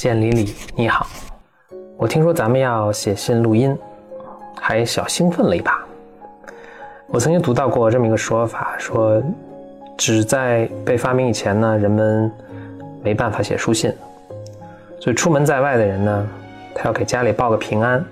[0.00, 1.06] 建李李，你好，
[1.98, 3.76] 我听说咱们要写信录音，
[4.58, 5.78] 还小兴奋了一把。
[7.08, 9.22] 我曾经读到过这么一个说法，说
[9.98, 12.32] 纸在被发明以前呢，人们
[13.02, 13.92] 没办法写书信，
[14.98, 16.28] 所以出门在外的人呢，
[16.74, 18.02] 他要给家里报个平安，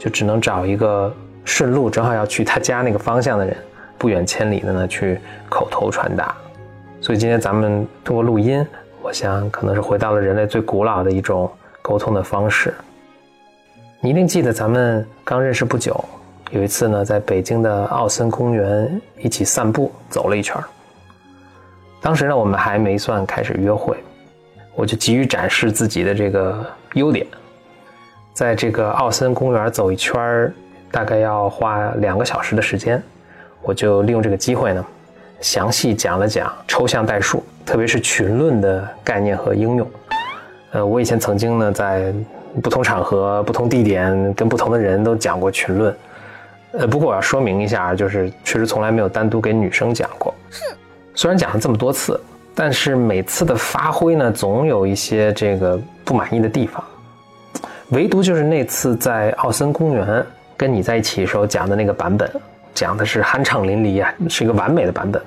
[0.00, 3.56] 就只能找一个顺路正好要去他家那个方向的人，
[3.96, 6.34] 不远千里的呢去口头传达。
[7.00, 8.66] 所以今天咱们通过录音。
[9.06, 11.48] 我想，可能是回到了人类最古老的一种
[11.80, 12.74] 沟通的方式。
[14.00, 16.04] 你一定记得，咱们刚认识不久，
[16.50, 20.60] 有一次呢，在北京的奥森公园一起散步，走了一圈。
[22.00, 23.96] 当时呢，我们还没算开始约会，
[24.74, 27.24] 我就急于展示自己的这个优点。
[28.32, 30.52] 在这个奥森公园走一圈，
[30.90, 33.00] 大概要花两个小时的时间，
[33.62, 34.84] 我就利用这个机会呢，
[35.40, 37.40] 详细讲了讲抽象代数。
[37.66, 39.90] 特别是群论的概念和应用，
[40.70, 42.14] 呃，我以前曾经呢在
[42.62, 45.96] 不同场合、不同地点跟不同的人都讲过群论，
[46.72, 50.32] 呃，不过我要说明一下，就是确实从来没有单独给女生讲过。
[51.12, 52.18] 虽然讲了这么多次，
[52.54, 56.82] 但是每次的发挥呢，总有一些这个不满意的地方，
[57.88, 60.24] 唯独就是那次在奥森公园
[60.56, 62.30] 跟你在一起的时候讲的那个版本，
[62.72, 65.20] 讲的是酣畅淋漓啊，是一个完美的版本。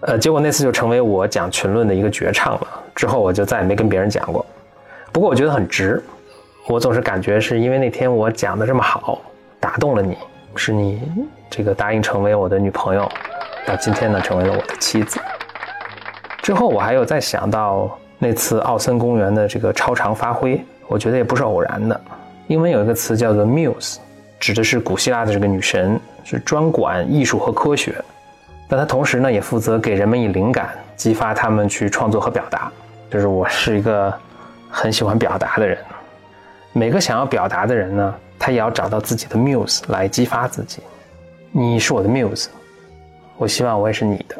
[0.00, 2.68] 呃，结果那次就成为我讲群论的一个绝唱了。
[2.94, 4.44] 之后我就再也没跟别人讲过。
[5.12, 6.02] 不过我觉得很值，
[6.68, 9.20] 我总是感觉是因为那天我讲的这么好，
[9.58, 10.16] 打动了你，
[10.54, 11.02] 是你
[11.50, 13.10] 这个答应成为我的女朋友，
[13.66, 15.18] 到今天呢成为了我的妻子。
[16.42, 22.00] 之后我还有再想到那次奥森公园的这个超常发挥，我觉得也不是偶然的。
[22.46, 23.96] 英文有一个词叫做 Muse，
[24.38, 27.94] 指的是古希腊的这个女神，是专管艺术和科学。
[28.68, 32.70] 但他同时呢，也负责给人们以灵感，激发他们去创作和表达。
[33.10, 34.12] 就是我是一个
[34.68, 35.78] 很喜欢表达的人。
[36.74, 40.82] 每个想要表达的人呢，他也要找到自己的 muse 来激发自己。
[41.50, 42.48] 你是我的 muse，
[43.38, 44.36] 我希望我也是你的。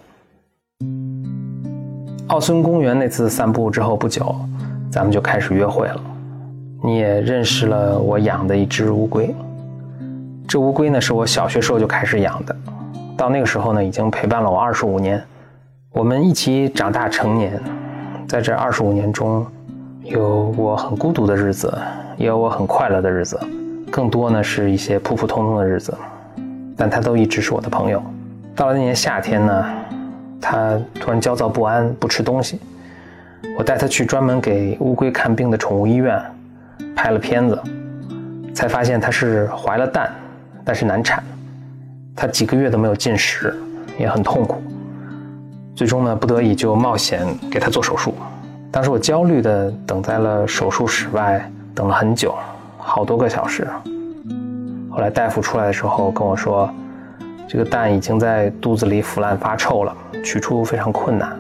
[2.27, 4.37] 奥森公园那次散步之后不久，
[4.93, 6.01] 咱们就开始约会了。
[6.85, 9.35] 你也认识了我养的一只乌龟。
[10.47, 12.55] 这乌龟呢，是我小学时候就开始养的。
[13.19, 15.21] 到那个时候呢，已经陪伴了我二十五年，
[15.91, 17.61] 我们一起长大成年，
[18.29, 19.45] 在这二十五年中，
[20.05, 21.77] 有我很孤独的日子，
[22.17, 23.37] 也有我很快乐的日子，
[23.91, 25.93] 更多呢是一些普普通通的日子，
[26.77, 28.01] 但他都一直是我的朋友。
[28.55, 29.65] 到了那年夏天呢，
[30.41, 32.61] 他突然焦躁不安，不吃东西，
[33.59, 36.23] 我带他去专门给乌龟看病的宠物医院，
[36.95, 37.61] 拍了片子，
[38.55, 40.09] 才发现他是怀了蛋，
[40.65, 41.21] 但是难产。
[42.21, 43.55] 他几个月都没有进食，
[43.97, 44.61] 也很痛苦。
[45.77, 48.13] 最终呢，不得已就冒险给他做手术。
[48.73, 52.35] 当时我焦虑的等在了手术室外，等了很久，
[52.77, 53.69] 好多个小时。
[54.91, 56.69] 后来大夫出来的时候跟我说，
[57.47, 61.39] 这个蛋已经在肚子里腐烂发臭了，取出非常困难。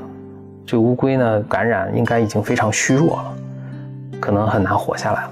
[0.64, 3.34] 这个乌龟呢，感染应该已经非常虚弱了，
[4.20, 5.30] 可能很难活下来了。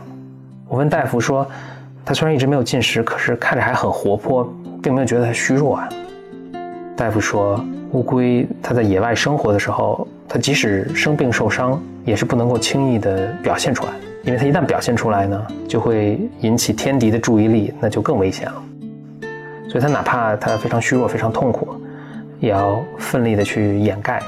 [0.67, 1.47] 我问大夫说，
[2.05, 4.53] 他虽然一直没有进食，可是看着还很活泼。
[4.87, 5.89] 并没有觉得它虚弱啊。
[6.97, 7.61] 大夫说，
[7.91, 13.91] 乌龟它在野外生活的时候，它即使生病受伤，也是不能够轻易的表现出来，
[14.23, 18.63] 因为它一旦表现出来呢，就会引起天敌的注意力，那就更危险了。
[19.69, 21.75] 所以它哪怕它非常虚弱、非常痛苦，
[22.39, 24.23] 也要奋力的去掩盖。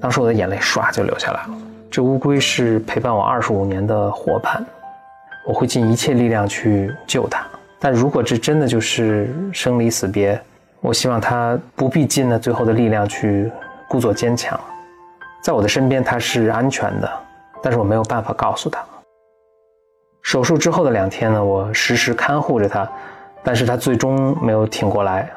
[0.00, 1.50] 当时我的眼泪唰就流下来了。
[1.90, 4.64] 这乌龟是陪伴我二十五年的伙伴，
[5.46, 7.46] 我会尽一切力量去救它。
[7.80, 10.38] 但如果这真的就是生离死别，
[10.82, 13.50] 我希望他不必尽了最后的力量去
[13.88, 14.60] 故作坚强，
[15.42, 17.10] 在我的身边他是安全的，
[17.62, 18.84] 但是我没有办法告诉他。
[20.22, 22.86] 手术之后的两天呢，我时时看护着他，
[23.42, 25.30] 但是他最终没有挺过来，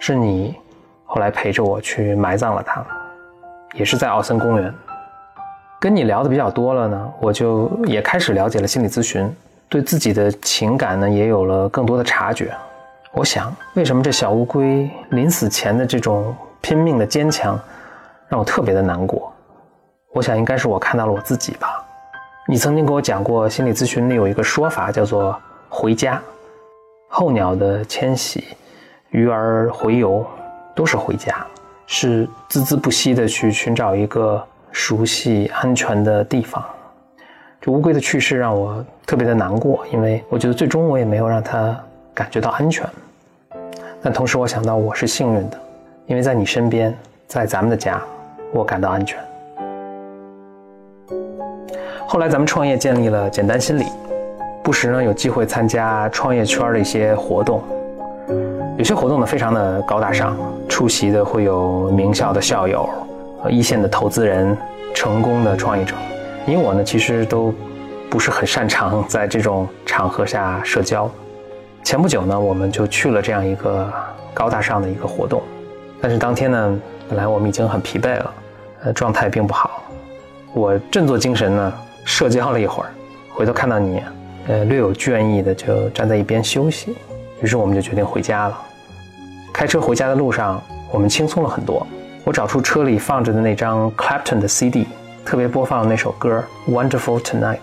[0.00, 0.56] 是你
[1.04, 2.84] 后来陪着我去埋葬了他，
[3.74, 4.74] 也是在奥森公园。
[5.78, 9.32] 跟你聊的比较多了呢，我就也开始了解了心理咨询。
[9.68, 12.54] 对自己的情感呢，也有了更多的察觉。
[13.12, 17.58] 我想，为什么这小乌龟临死前的这种拼命的坚强，
[18.28, 19.32] 让我特别的难过？
[20.12, 21.82] 我想，应该是我看到了我自己吧。
[22.46, 25.38] 你曾经给我讲过，心理咨询里有一个说法，叫做
[25.68, 26.22] “回家”。
[27.08, 28.44] 候鸟的迁徙，
[29.10, 30.24] 鱼儿洄游，
[30.74, 31.44] 都是回家，
[31.86, 36.62] 是孜孜不息的去寻找一个熟悉、安全的地方。
[37.60, 41.76] 这乌龟的去世让我特别的难过，因为我觉得最终我也没有让它
[42.14, 42.86] 感觉到安全。
[44.02, 45.58] 但同时我想到我是幸运的，
[46.06, 48.00] 因为在你身边，在咱们的家，
[48.52, 49.18] 我感到安全。
[52.06, 53.86] 后来咱们创业建立了简单心理，
[54.62, 57.60] 不时呢有机会参加创业圈的一些活动，
[58.78, 60.36] 有些活动呢非常的高大上，
[60.68, 62.88] 出席的会有名校的校友
[63.42, 64.56] 和、一线的投资人、
[64.94, 65.96] 成功的创业者。
[66.48, 67.52] 你我呢其实都
[68.08, 71.10] 不是很擅长在这种场合下社交。
[71.82, 73.92] 前不久呢我们就去了这样一个
[74.32, 75.42] 高大上的一个活动，
[76.00, 78.34] 但是当天呢本来我们已经很疲惫了，
[78.84, 79.82] 呃状态并不好，
[80.54, 81.72] 我振作精神呢。
[82.04, 82.90] 社交了一会儿，
[83.34, 84.00] 回头看到你，
[84.46, 86.96] 呃，略有倦意的就站在一边休息，
[87.42, 88.56] 于是我们就决定回家了。
[89.52, 90.62] 开车回家的路上，
[90.92, 91.84] 我们轻松了很多。
[92.22, 94.86] 我找出车里放着的那张 Clapton 的 CD，
[95.26, 96.40] 特别播放那首歌
[96.72, 97.56] 《Wonderful Tonight》，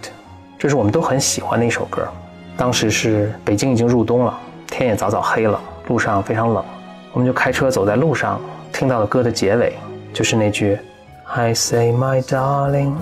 [0.59, 2.05] 这是我们都很喜欢的一首歌。
[2.57, 4.37] 当时是北京已经入冬了，
[4.67, 5.57] 天也早早黑了，
[5.87, 6.61] 路上非常冷，
[7.13, 8.37] 我们就开车走在路上，
[8.73, 9.77] 听到了歌的结尾，
[10.13, 10.77] 就是那句
[11.23, 12.95] “I say my darling”。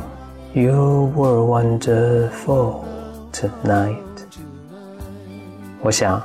[0.53, 2.81] You were wonderful
[3.33, 3.97] tonight。
[5.81, 6.21] 我想，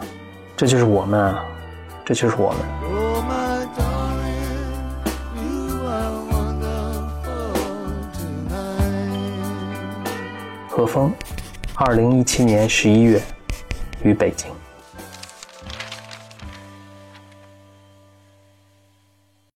[0.54, 1.42] 这就是我们啊，
[2.04, 2.85] 这就是我们。
[10.76, 11.10] 何峰，
[11.74, 13.18] 二零一七年十一月，
[14.02, 14.55] 于北京。